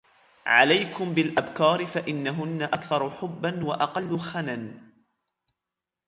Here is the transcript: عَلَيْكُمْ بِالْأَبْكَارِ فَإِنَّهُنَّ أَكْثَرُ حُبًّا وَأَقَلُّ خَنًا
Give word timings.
عَلَيْكُمْ 0.45 1.13
بِالْأَبْكَارِ 1.13 1.85
فَإِنَّهُنَّ 1.85 2.61
أَكْثَرُ 2.61 3.09
حُبًّا 3.09 3.65
وَأَقَلُّ 3.65 4.19
خَنًا 4.19 4.73